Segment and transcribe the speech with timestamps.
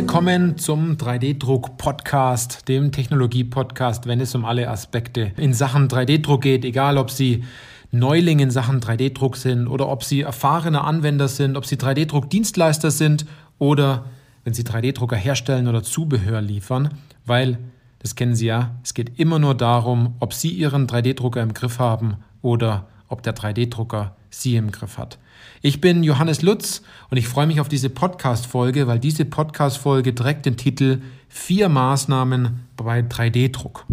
[0.00, 6.96] Willkommen zum 3D-Druck-Podcast, dem Technologie-Podcast, wenn es um alle Aspekte in Sachen 3D-Druck geht, egal
[6.96, 7.44] ob Sie
[7.90, 13.26] Neuling in Sachen 3D-Druck sind oder ob Sie erfahrene Anwender sind, ob Sie 3D-Druck-Dienstleister sind
[13.58, 14.06] oder
[14.44, 16.94] wenn Sie 3D-Drucker herstellen oder Zubehör liefern,
[17.26, 17.58] weil,
[17.98, 21.78] das kennen Sie ja, es geht immer nur darum, ob Sie Ihren 3D-Drucker im Griff
[21.78, 25.18] haben oder ob der 3D-Drucker Sie im Griff hat.
[25.62, 30.46] Ich bin Johannes Lutz und ich freue mich auf diese Podcast-Folge, weil diese Podcast-Folge trägt
[30.46, 33.86] den Titel Vier Maßnahmen bei 3D-Druck.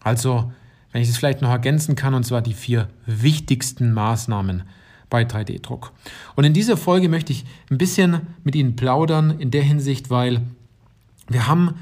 [0.00, 0.52] Also,
[0.92, 4.62] wenn ich es vielleicht noch ergänzen kann, und zwar die vier wichtigsten Maßnahmen
[5.10, 5.92] bei 3D-Druck.
[6.36, 10.42] Und in dieser Folge möchte ich ein bisschen mit Ihnen plaudern in der Hinsicht, weil
[11.28, 11.74] wir haben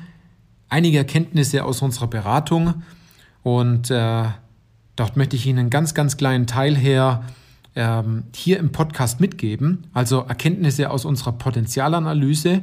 [0.69, 2.83] einige Erkenntnisse aus unserer Beratung
[3.43, 4.25] und äh,
[4.97, 7.23] dort möchte ich Ihnen einen ganz, ganz kleinen Teil her
[7.77, 12.63] ähm, hier im Podcast mitgeben, also Erkenntnisse aus unserer Potenzialanalyse,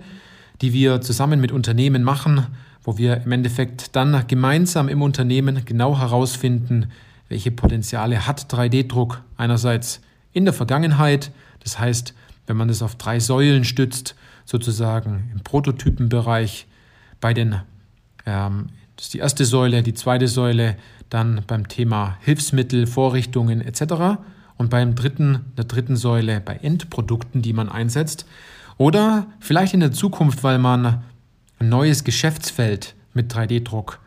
[0.61, 2.47] die wir zusammen mit Unternehmen machen,
[2.83, 6.87] wo wir im Endeffekt dann gemeinsam im Unternehmen genau herausfinden,
[7.29, 10.01] welche Potenziale hat 3D-Druck einerseits
[10.33, 11.31] in der Vergangenheit,
[11.63, 12.13] das heißt,
[12.47, 16.67] wenn man das auf drei Säulen stützt, sozusagen im Prototypenbereich,
[17.21, 17.61] bei den,
[18.25, 20.75] ähm, das ist die erste Säule, die zweite Säule,
[21.09, 24.17] dann beim Thema Hilfsmittel, Vorrichtungen etc
[24.57, 28.25] und beim dritten, der dritten Säule bei Endprodukten, die man einsetzt.
[28.77, 31.03] Oder vielleicht in der Zukunft, weil man
[31.59, 33.99] ein neues Geschäftsfeld mit 3D-Druck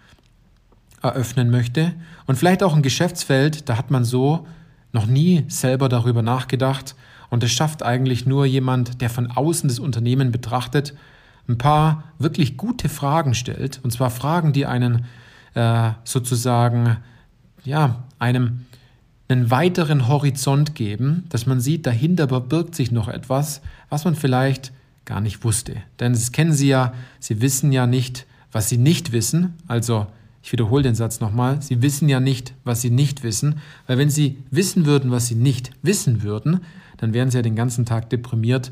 [1.03, 1.95] eröffnen möchte.
[2.27, 4.47] Und vielleicht auch ein Geschäftsfeld, da hat man so
[4.93, 6.95] noch nie selber darüber nachgedacht.
[7.31, 10.95] Und es schafft eigentlich nur jemand, der von außen das Unternehmen betrachtet,
[11.49, 13.81] ein paar wirklich gute Fragen stellt.
[13.83, 15.05] Und zwar Fragen, die einen
[15.55, 16.97] äh, sozusagen,
[17.65, 18.67] ja, einem
[19.29, 24.73] einen weiteren Horizont geben, dass man sieht, dahinter verbirgt sich noch etwas, was man vielleicht
[25.05, 25.77] gar nicht wusste.
[25.99, 29.55] Denn das kennen Sie ja, Sie wissen ja nicht, was Sie nicht wissen.
[29.67, 30.07] Also,
[30.43, 33.57] ich wiederhole den Satz nochmal, Sie wissen ja nicht, was Sie nicht wissen,
[33.87, 36.61] weil wenn Sie wissen würden, was Sie nicht wissen würden,
[36.99, 38.71] dann wären Sie ja den ganzen Tag deprimiert,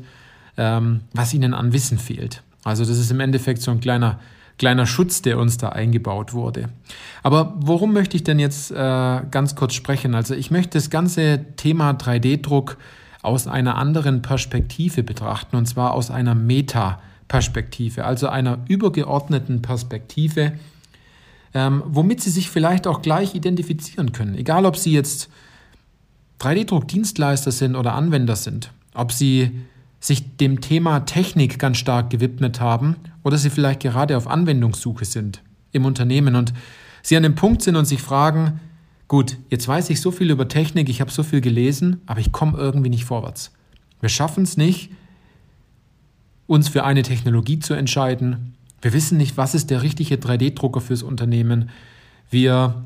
[0.57, 2.43] ähm, was Ihnen an Wissen fehlt.
[2.63, 4.19] Also das ist im Endeffekt so ein kleiner
[4.57, 6.69] kleiner Schutz, der uns da eingebaut wurde.
[7.23, 10.15] Aber worum möchte ich denn jetzt äh, ganz kurz sprechen?
[10.15, 12.77] Also ich möchte das ganze Thema 3D-Druck
[13.21, 20.53] aus einer anderen Perspektive betrachten, und zwar aus einer Meta-Perspektive, also einer übergeordneten Perspektive,
[21.53, 24.35] ähm, womit Sie sich vielleicht auch gleich identifizieren können.
[24.35, 25.29] Egal, ob Sie jetzt
[26.39, 29.51] 3D-Druck-Dienstleister sind oder Anwender sind, ob Sie
[30.05, 35.41] sich dem Thema Technik ganz stark gewidmet haben oder sie vielleicht gerade auf Anwendungssuche sind
[35.71, 36.53] im Unternehmen und
[37.01, 38.59] sie an dem Punkt sind und sich fragen,
[39.07, 42.31] gut, jetzt weiß ich so viel über Technik, ich habe so viel gelesen, aber ich
[42.31, 43.51] komme irgendwie nicht vorwärts.
[43.99, 44.91] Wir schaffen es nicht,
[46.45, 48.53] uns für eine Technologie zu entscheiden.
[48.83, 51.71] Wir wissen nicht, was ist der richtige 3D-Drucker fürs Unternehmen.
[52.29, 52.85] Wir,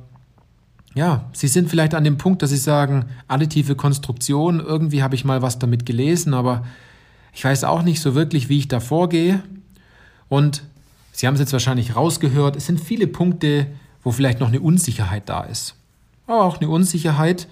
[0.95, 5.25] ja, Sie sind vielleicht an dem Punkt, dass Sie sagen, additive Konstruktion, irgendwie habe ich
[5.25, 6.63] mal was damit gelesen, aber
[7.33, 9.43] ich weiß auch nicht so wirklich, wie ich da vorgehe.
[10.27, 10.63] Und
[11.11, 13.67] Sie haben es jetzt wahrscheinlich rausgehört, es sind viele Punkte,
[14.03, 15.75] wo vielleicht noch eine Unsicherheit da ist.
[16.27, 17.47] Aber auch eine Unsicherheit,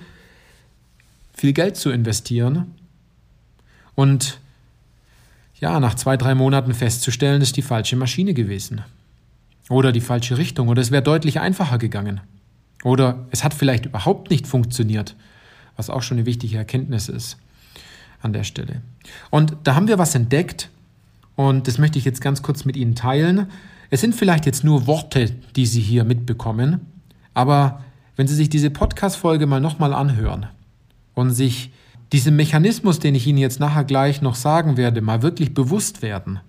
[1.34, 2.74] viel Geld zu investieren
[3.94, 4.40] und
[5.60, 8.84] ja, nach zwei, drei Monaten festzustellen, ist die falsche Maschine gewesen.
[9.70, 10.68] Oder die falsche Richtung.
[10.68, 12.22] Oder es wäre deutlich einfacher gegangen.
[12.84, 15.16] Oder es hat vielleicht überhaupt nicht funktioniert,
[15.76, 17.38] was auch schon eine wichtige Erkenntnis ist
[18.22, 18.82] an der Stelle.
[19.30, 20.70] Und da haben wir was entdeckt,
[21.36, 23.48] und das möchte ich jetzt ganz kurz mit Ihnen teilen.
[23.92, 26.82] Es sind vielleicht jetzt nur Worte, die Sie hier mitbekommen,
[27.34, 27.84] aber
[28.16, 30.48] wenn Sie sich diese Podcast-Folge mal nochmal anhören
[31.14, 31.72] und sich
[32.12, 36.40] diesem Mechanismus, den ich Ihnen jetzt nachher gleich noch sagen werde, mal wirklich bewusst werden,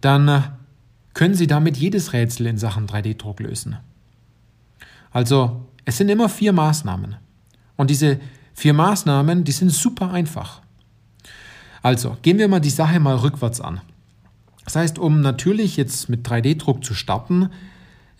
[0.00, 0.52] dann
[1.14, 3.76] können Sie damit jedes Rätsel in Sachen 3D-Druck lösen.
[5.12, 7.16] Also, es sind immer vier Maßnahmen.
[7.76, 8.18] Und diese
[8.54, 10.63] vier Maßnahmen, die sind super einfach.
[11.84, 13.82] Also, gehen wir mal die Sache mal rückwärts an.
[14.64, 17.50] Das heißt, um natürlich jetzt mit 3D-Druck zu starten,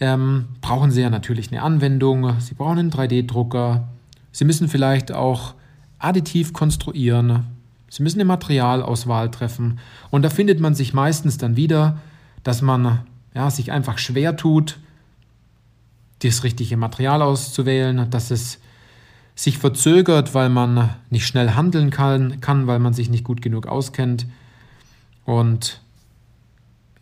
[0.01, 3.89] ähm, brauchen Sie ja natürlich eine Anwendung, Sie brauchen einen 3D-Drucker,
[4.33, 5.55] Sie müssen vielleicht auch
[5.99, 7.47] additiv konstruieren,
[7.89, 9.79] Sie müssen eine Materialauswahl treffen.
[10.11, 11.99] Und da findet man sich meistens dann wieder,
[12.43, 14.79] dass man ja, sich einfach schwer tut,
[16.23, 18.59] das richtige Material auszuwählen, dass es
[19.35, 23.67] sich verzögert, weil man nicht schnell handeln kann, kann, weil man sich nicht gut genug
[23.67, 24.27] auskennt.
[25.25, 25.81] Und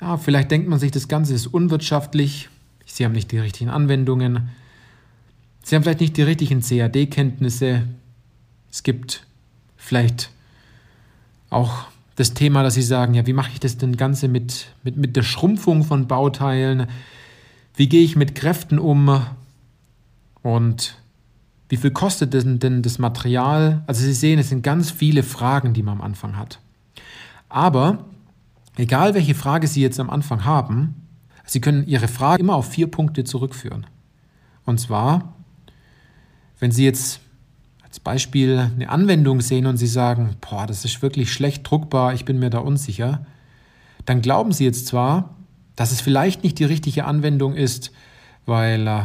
[0.01, 2.49] ja, vielleicht denkt man sich, das Ganze ist unwirtschaftlich,
[2.85, 4.51] Sie haben nicht die richtigen Anwendungen,
[5.63, 7.83] Sie haben vielleicht nicht die richtigen CAD-Kenntnisse,
[8.71, 9.27] es gibt
[9.77, 10.31] vielleicht
[11.51, 11.87] auch
[12.17, 15.17] das Thema, dass Sie sagen, ja, wie mache ich das denn Ganze mit, mit, mit
[15.17, 16.89] der Schrumpfung von Bauteilen?
[17.75, 19.25] Wie gehe ich mit Kräften um?
[20.43, 20.97] Und
[21.73, 23.83] wie viel kostet denn, denn das Material?
[23.87, 26.59] Also Sie sehen, es sind ganz viele Fragen, die man am Anfang hat.
[27.49, 28.05] Aber
[28.77, 31.07] egal welche Frage Sie jetzt am Anfang haben,
[31.47, 33.87] Sie können Ihre Frage immer auf vier Punkte zurückführen.
[34.67, 35.33] Und zwar,
[36.59, 37.21] wenn Sie jetzt
[37.83, 42.27] als Beispiel eine Anwendung sehen und Sie sagen, boah, das ist wirklich schlecht druckbar, ich
[42.27, 43.25] bin mir da unsicher,
[44.05, 45.37] dann glauben Sie jetzt zwar,
[45.75, 47.93] dass es vielleicht nicht die richtige Anwendung ist,
[48.45, 49.05] weil äh,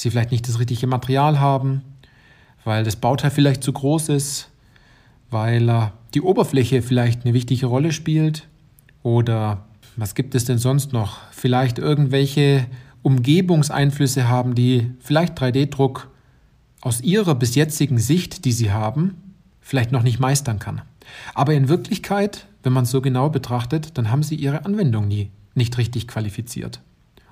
[0.00, 1.82] Sie vielleicht nicht das richtige Material haben,
[2.64, 4.48] weil das Bauteil vielleicht zu groß ist,
[5.30, 8.46] weil äh, die Oberfläche vielleicht eine wichtige Rolle spielt
[9.02, 9.64] oder
[9.96, 11.18] was gibt es denn sonst noch?
[11.32, 12.66] Vielleicht irgendwelche
[13.02, 16.08] Umgebungseinflüsse haben, die vielleicht 3D-Druck
[16.80, 19.16] aus ihrer bis jetzigen Sicht, die sie haben,
[19.60, 20.82] vielleicht noch nicht meistern kann.
[21.34, 25.30] Aber in Wirklichkeit, wenn man es so genau betrachtet, dann haben sie ihre Anwendung nie
[25.54, 26.80] nicht richtig qualifiziert.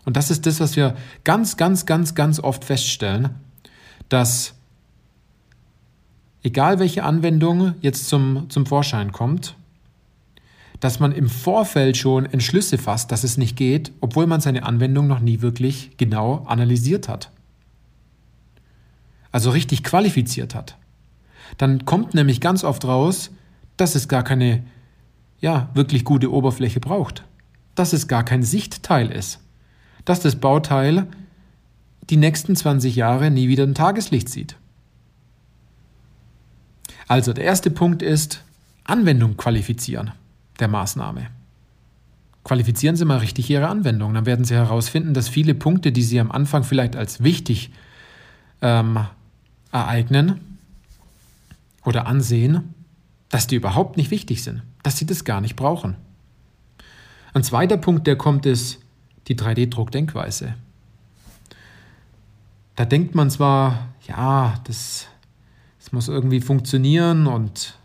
[0.06, 3.30] Und das ist das, was wir ganz, ganz, ganz, ganz oft feststellen,
[4.08, 4.54] dass
[6.42, 9.56] egal welche Anwendung jetzt zum, zum Vorschein kommt,
[10.78, 15.08] dass man im Vorfeld schon Entschlüsse fasst, dass es nicht geht, obwohl man seine Anwendung
[15.08, 17.32] noch nie wirklich genau analysiert hat.
[19.32, 20.78] Also richtig qualifiziert hat.
[21.58, 23.30] Dann kommt nämlich ganz oft raus,
[23.76, 24.64] dass es gar keine
[25.40, 27.24] ja, wirklich gute Oberfläche braucht.
[27.74, 29.40] Dass es gar kein Sichtteil ist.
[30.06, 31.06] Dass das Bauteil
[32.08, 34.56] die nächsten 20 Jahre nie wieder ein Tageslicht sieht.
[37.08, 38.42] Also der erste Punkt ist
[38.84, 40.12] Anwendung qualifizieren
[40.58, 41.28] der Maßnahme.
[42.44, 44.14] Qualifizieren Sie mal richtig Ihre Anwendung.
[44.14, 47.72] Dann werden Sie herausfinden, dass viele Punkte, die Sie am Anfang vielleicht als wichtig
[48.62, 49.00] ähm,
[49.72, 50.40] ereignen
[51.84, 52.74] oder ansehen,
[53.28, 55.96] dass die überhaupt nicht wichtig sind, dass Sie das gar nicht brauchen.
[57.34, 58.78] Ein zweiter Punkt, der kommt, ist
[59.28, 60.54] die 3D-Druckdenkweise.
[62.76, 65.06] Da denkt man zwar, ja, das,
[65.78, 67.78] das muss irgendwie funktionieren und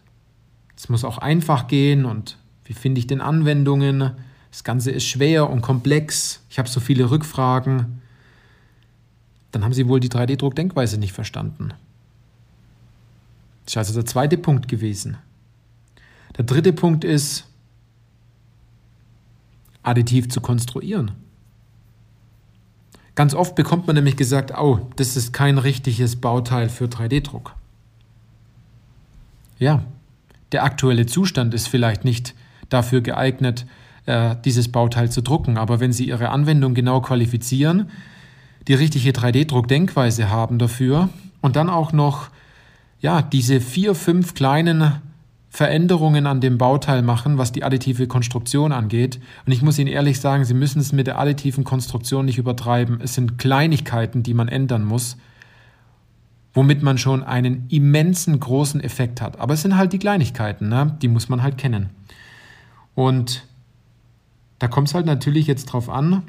[0.75, 4.11] es muss auch einfach gehen und wie finde ich denn Anwendungen?
[4.49, 6.41] Das Ganze ist schwer und komplex.
[6.49, 8.01] Ich habe so viele Rückfragen.
[9.51, 11.73] Dann haben Sie wohl die 3D-Druckdenkweise nicht verstanden.
[13.65, 15.17] Das ist also der zweite Punkt gewesen.
[16.37, 17.45] Der dritte Punkt ist,
[19.83, 21.11] additiv zu konstruieren.
[23.21, 27.53] Ganz oft bekommt man nämlich gesagt, oh, das ist kein richtiges Bauteil für 3D-Druck.
[29.59, 29.83] Ja,
[30.51, 32.33] der aktuelle Zustand ist vielleicht nicht
[32.69, 33.67] dafür geeignet,
[34.07, 35.59] äh, dieses Bauteil zu drucken.
[35.59, 37.91] Aber wenn Sie Ihre Anwendung genau qualifizieren,
[38.67, 41.09] die richtige 3D-Druckdenkweise haben dafür
[41.41, 42.29] und dann auch noch
[43.01, 44.99] ja, diese vier, fünf kleinen
[45.53, 49.19] Veränderungen an dem Bauteil machen, was die additive Konstruktion angeht.
[49.45, 53.01] Und ich muss Ihnen ehrlich sagen, Sie müssen es mit der additiven Konstruktion nicht übertreiben.
[53.01, 55.17] Es sind Kleinigkeiten, die man ändern muss,
[56.53, 59.41] womit man schon einen immensen großen Effekt hat.
[59.41, 60.97] Aber es sind halt die Kleinigkeiten, ne?
[61.01, 61.89] die muss man halt kennen.
[62.95, 63.45] Und
[64.59, 66.23] da kommt es halt natürlich jetzt drauf an,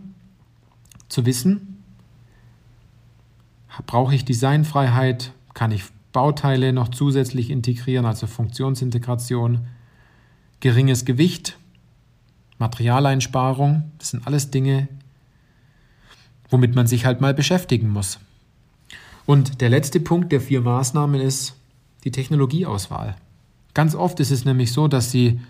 [1.09, 1.85] zu wissen,
[3.87, 9.67] brauche ich Designfreiheit, kann ich Bauteile noch zusätzlich integrieren, also Funktionsintegration,
[10.61, 11.59] geringes Gewicht,
[12.59, 14.89] Materialeinsparung, das sind alles Dinge,
[16.51, 18.21] womit man sich halt mal beschäftigen muss.
[19.27, 21.55] Und der letzte Punkt der vier Maßnahmen ist
[22.05, 23.17] die Technologieauswahl.
[23.75, 25.41] Ganz oft ist es nämlich so, dass Sie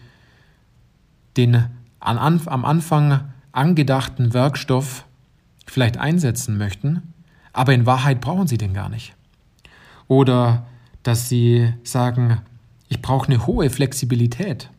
[1.36, 1.64] den
[1.98, 5.04] am Anfang angedachten Werkstoff
[5.66, 7.14] vielleicht einsetzen möchten,
[7.52, 9.14] aber in Wahrheit brauchen sie den gar nicht.
[10.08, 10.66] Oder
[11.02, 12.40] dass sie sagen,
[12.88, 14.70] ich brauche eine hohe Flexibilität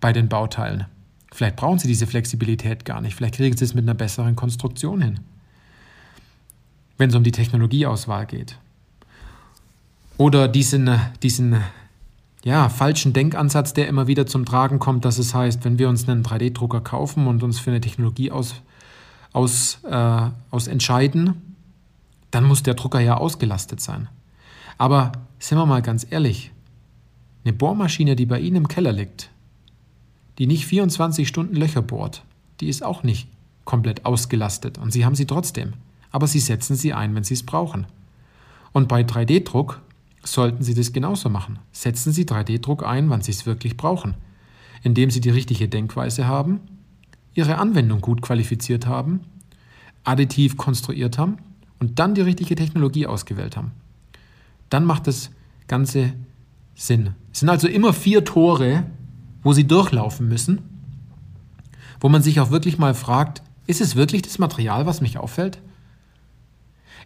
[0.00, 0.86] bei den Bauteilen.
[1.32, 3.14] Vielleicht brauchen sie diese Flexibilität gar nicht.
[3.14, 5.20] Vielleicht kriegen sie es mit einer besseren Konstruktion hin,
[6.98, 8.58] wenn es um die Technologieauswahl geht.
[10.18, 10.90] Oder diesen,
[11.22, 11.56] diesen
[12.44, 16.08] ja, falschen Denkansatz, der immer wieder zum Tragen kommt, dass es heißt, wenn wir uns
[16.08, 18.56] einen 3D-Drucker kaufen und uns für eine Technologie aus,
[19.32, 21.56] aus, äh, aus entscheiden,
[22.30, 24.08] dann muss der Drucker ja ausgelastet sein.
[24.82, 26.50] Aber sind wir mal ganz ehrlich,
[27.44, 29.30] eine Bohrmaschine, die bei Ihnen im Keller liegt,
[30.38, 32.24] die nicht 24 Stunden Löcher bohrt,
[32.60, 33.28] die ist auch nicht
[33.64, 35.74] komplett ausgelastet und Sie haben sie trotzdem.
[36.10, 37.86] Aber Sie setzen sie ein, wenn Sie es brauchen.
[38.72, 39.80] Und bei 3D-Druck
[40.24, 41.60] sollten Sie das genauso machen.
[41.70, 44.14] Setzen Sie 3D-Druck ein, wann Sie es wirklich brauchen,
[44.82, 46.58] indem Sie die richtige Denkweise haben,
[47.34, 49.20] Ihre Anwendung gut qualifiziert haben,
[50.02, 51.36] additiv konstruiert haben
[51.78, 53.70] und dann die richtige Technologie ausgewählt haben.
[54.72, 55.30] Dann macht das
[55.68, 56.14] Ganze
[56.74, 57.14] Sinn.
[57.30, 58.84] Es sind also immer vier Tore,
[59.42, 60.62] wo Sie durchlaufen müssen,
[62.00, 65.60] wo man sich auch wirklich mal fragt, ist es wirklich das Material, was mich auffällt?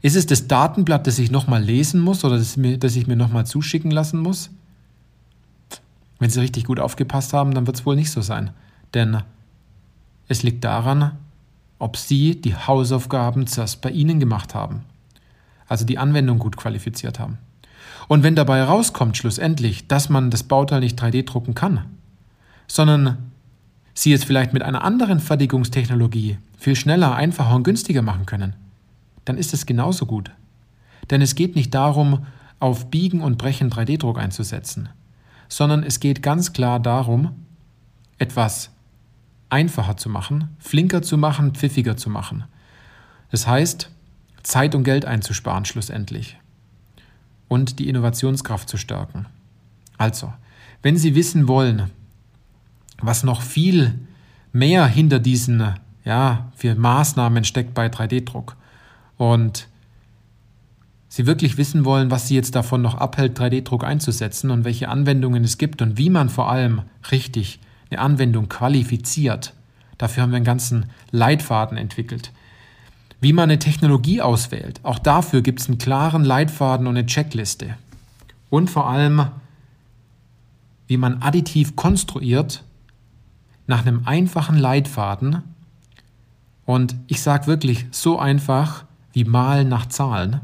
[0.01, 3.47] Ist es das Datenblatt, das ich nochmal lesen muss oder das, das ich mir nochmal
[3.47, 4.51] zuschicken lassen muss?
[6.21, 8.51] Wenn Sie richtig gut aufgepasst haben, dann wird es wohl nicht so sein.
[8.95, 9.23] Denn
[10.29, 11.19] es liegt daran,
[11.81, 14.85] ob Sie die Hausaufgaben zuerst bei Ihnen gemacht haben.
[15.67, 17.39] Also die Anwendung gut qualifiziert haben.
[18.09, 21.85] Und wenn dabei rauskommt schlussendlich, dass man das Bauteil nicht 3D drucken kann,
[22.67, 23.19] sondern
[23.99, 28.55] Sie es vielleicht mit einer anderen Fertigungstechnologie viel schneller, einfacher und günstiger machen können,
[29.25, 30.31] dann ist es genauso gut.
[31.09, 32.27] Denn es geht nicht darum,
[32.61, 34.91] auf Biegen und Brechen 3D-Druck einzusetzen,
[35.49, 37.31] sondern es geht ganz klar darum,
[38.19, 38.71] etwas
[39.49, 42.45] einfacher zu machen, flinker zu machen, pfiffiger zu machen.
[43.31, 43.91] Das heißt,
[44.43, 46.37] Zeit und Geld einzusparen schlussendlich
[47.49, 49.27] und die Innovationskraft zu stärken.
[49.99, 50.33] Also,
[50.83, 51.91] wenn Sie wissen wollen,
[53.01, 53.99] was noch viel
[54.53, 55.75] mehr hinter diesen
[56.05, 58.57] ja, für Maßnahmen steckt bei 3D-Druck
[59.17, 59.69] und
[61.09, 65.45] Sie wirklich wissen wollen, was Sie jetzt davon noch abhält, 3D-Druck einzusetzen und welche Anwendungen
[65.45, 67.59] es gibt und wie man vor allem richtig
[67.91, 69.55] eine Anwendung qualifiziert.
[69.99, 72.33] Dafür haben wir einen ganzen Leitfaden entwickelt.
[73.21, 77.77] Wie man eine Technologie auswählt, auch dafür gibt es einen klaren Leitfaden und eine Checkliste.
[78.51, 79.27] Und vor allem,
[80.87, 82.63] wie man additiv konstruiert
[83.67, 85.43] nach einem einfachen Leitfaden.
[86.65, 90.41] Und ich sage wirklich so einfach wie Malen nach Zahlen.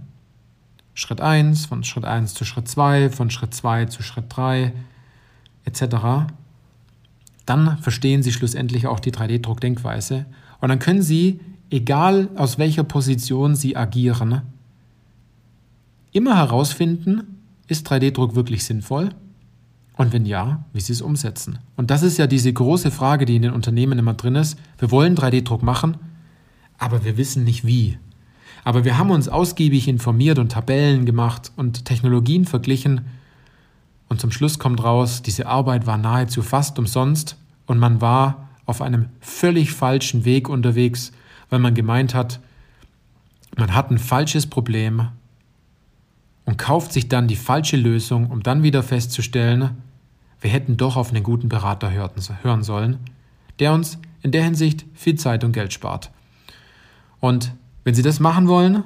[0.95, 4.73] Schritt 1, von Schritt 1 zu Schritt 2, von Schritt 2 zu Schritt 3,
[5.65, 5.97] etc.
[7.47, 10.27] Dann verstehen Sie schlussendlich auch die 3D-Druck-Denkweise.
[10.61, 11.41] Und dann können Sie,
[11.73, 14.43] egal aus welcher Position Sie agieren,
[16.13, 19.11] immer herausfinden, ist 3D-Druck wirklich sinnvoll?
[19.97, 21.59] Und wenn ja, wie sie es umsetzen.
[21.77, 24.59] Und das ist ja diese große Frage, die in den Unternehmen immer drin ist.
[24.79, 25.97] Wir wollen 3D-Druck machen,
[26.79, 27.99] aber wir wissen nicht wie.
[28.65, 33.03] Aber wir haben uns ausgiebig informiert und Tabellen gemacht und Technologien verglichen.
[34.09, 37.37] Und zum Schluss kommt raus, diese Arbeit war nahezu fast umsonst
[37.67, 41.13] und man war auf einem völlig falschen Weg unterwegs,
[41.53, 42.41] weil man gemeint hat,
[43.59, 45.09] man hat ein falsches Problem
[46.47, 49.77] und kauft sich dann die falsche Lösung, um dann wieder festzustellen,
[50.41, 53.01] wir hätten doch auf einen guten Berater hören sollen,
[53.59, 56.11] der uns in der Hinsicht viel Zeit und Geld spart.
[57.21, 57.53] Und
[57.85, 58.83] wenn Sie das machen wollen,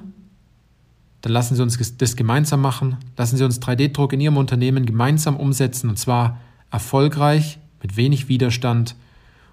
[1.21, 2.97] dann lassen Sie uns das gemeinsam machen.
[3.17, 6.41] Lassen Sie uns 3D-Druck in Ihrem Unternehmen gemeinsam umsetzen und zwar
[6.73, 8.97] erfolgreich, mit wenig Widerstand.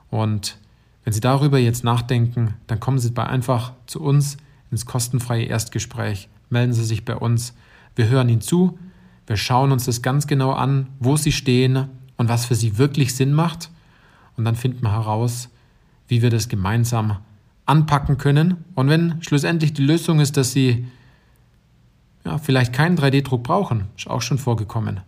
[0.09, 0.57] Und
[1.03, 4.37] wenn Sie darüber jetzt nachdenken, dann kommen Sie einfach zu uns
[4.71, 6.29] ins kostenfreie Erstgespräch.
[6.49, 7.53] Melden Sie sich bei uns.
[7.95, 8.77] Wir hören Ihnen zu,
[9.27, 13.15] wir schauen uns das ganz genau an, wo Sie stehen und was für Sie wirklich
[13.15, 13.69] Sinn macht.
[14.35, 15.49] Und dann finden wir heraus,
[16.07, 17.17] wie wir das gemeinsam
[17.65, 18.63] anpacken können.
[18.75, 20.85] Und wenn schlussendlich die Lösung ist, dass Sie
[22.25, 25.01] ja, vielleicht keinen 3D-Druck brauchen, ist auch schon vorgekommen,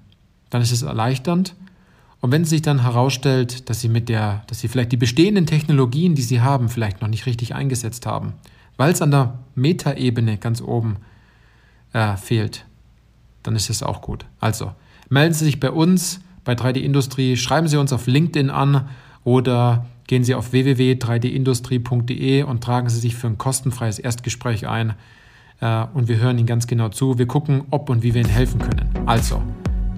[0.50, 1.56] dann ist es erleichternd.
[2.26, 6.16] Und wenn sich dann herausstellt, dass Sie mit der, dass Sie vielleicht die bestehenden Technologien,
[6.16, 8.34] die Sie haben, vielleicht noch nicht richtig eingesetzt haben,
[8.78, 10.96] weil es an der Metaebene ganz oben
[11.94, 12.66] äh, fehlt,
[13.44, 14.26] dann ist es auch gut.
[14.40, 14.72] Also
[15.08, 18.90] melden Sie sich bei uns bei 3D Industrie, schreiben Sie uns auf LinkedIn an
[19.24, 24.96] oder gehen Sie auf www.3dindustrie.de und tragen Sie sich für ein kostenfreies Erstgespräch ein.
[25.62, 27.20] Äh, und wir hören Ihnen ganz genau zu.
[27.20, 28.90] Wir gucken, ob und wie wir Ihnen helfen können.
[29.06, 29.44] Also,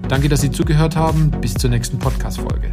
[0.08, 1.30] danke, dass Sie zugehört haben.
[1.40, 2.70] Bis zur nächsten Podcast-Folge.